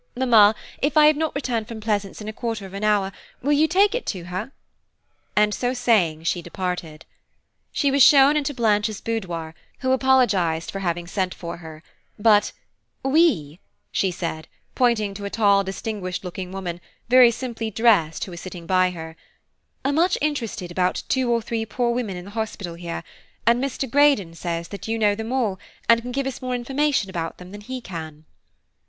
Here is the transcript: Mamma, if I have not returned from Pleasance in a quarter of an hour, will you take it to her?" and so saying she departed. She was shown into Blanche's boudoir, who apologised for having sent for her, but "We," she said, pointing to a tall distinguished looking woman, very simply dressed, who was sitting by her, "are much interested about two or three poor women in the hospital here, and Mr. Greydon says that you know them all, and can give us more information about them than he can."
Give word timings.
Mamma, 0.17 0.55
if 0.81 0.97
I 0.97 1.05
have 1.05 1.15
not 1.15 1.35
returned 1.35 1.67
from 1.67 1.79
Pleasance 1.79 2.19
in 2.21 2.27
a 2.27 2.33
quarter 2.33 2.65
of 2.65 2.73
an 2.73 2.83
hour, 2.83 3.11
will 3.43 3.51
you 3.51 3.67
take 3.67 3.93
it 3.93 4.07
to 4.07 4.23
her?" 4.23 4.51
and 5.35 5.53
so 5.53 5.75
saying 5.75 6.23
she 6.23 6.41
departed. 6.41 7.05
She 7.71 7.91
was 7.91 8.01
shown 8.01 8.35
into 8.35 8.51
Blanche's 8.51 8.99
boudoir, 8.99 9.53
who 9.81 9.91
apologised 9.91 10.71
for 10.71 10.79
having 10.79 11.05
sent 11.05 11.35
for 11.35 11.57
her, 11.57 11.83
but 12.17 12.51
"We," 13.05 13.59
she 13.91 14.09
said, 14.09 14.47
pointing 14.73 15.13
to 15.13 15.25
a 15.25 15.29
tall 15.29 15.63
distinguished 15.63 16.23
looking 16.23 16.51
woman, 16.51 16.81
very 17.07 17.29
simply 17.29 17.69
dressed, 17.69 18.25
who 18.25 18.31
was 18.31 18.41
sitting 18.41 18.65
by 18.65 18.89
her, 18.89 19.15
"are 19.85 19.93
much 19.93 20.17
interested 20.19 20.71
about 20.71 21.03
two 21.09 21.29
or 21.31 21.43
three 21.43 21.63
poor 21.63 21.91
women 21.93 22.17
in 22.17 22.25
the 22.25 22.31
hospital 22.31 22.73
here, 22.73 23.03
and 23.45 23.63
Mr. 23.63 23.87
Greydon 23.87 24.33
says 24.35 24.69
that 24.69 24.87
you 24.87 24.97
know 24.97 25.13
them 25.13 25.31
all, 25.31 25.59
and 25.87 26.01
can 26.01 26.11
give 26.11 26.25
us 26.25 26.41
more 26.41 26.55
information 26.55 27.07
about 27.07 27.37
them 27.37 27.51
than 27.51 27.61
he 27.61 27.79
can." 27.81 28.25